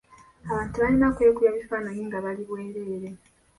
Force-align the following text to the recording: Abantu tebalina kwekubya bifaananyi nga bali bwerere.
Abantu 0.51 0.71
tebalina 0.73 1.07
kwekubya 1.15 1.55
bifaananyi 1.57 2.03
nga 2.07 2.17
bali 2.25 2.43
bwerere. 2.47 3.09